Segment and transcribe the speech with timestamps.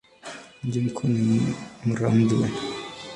[0.63, 1.41] Mji mkuu ni
[1.85, 2.49] Muramvya.